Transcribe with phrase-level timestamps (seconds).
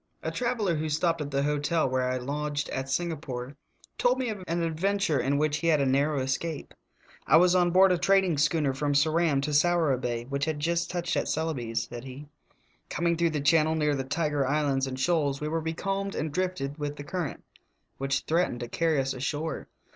[0.23, 3.55] A traveler who stopped at the hotel where I lodged at Singapore
[3.99, 6.73] told me of an adventure in which he had a narrow escape:
[7.27, 11.15] "I was on board a trading schooner from Ceram to Sourabaya, which had just touched
[11.15, 12.25] at Celebes," said he;
[12.89, 16.79] "coming through the channel near the Tiger Islands and Shoals, we were becalmed and drifted
[16.79, 17.43] with the current,
[17.99, 19.67] which threatened to earry us ashore.